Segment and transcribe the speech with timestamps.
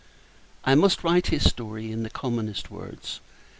[0.63, 3.19] I must write his story in the commonest words.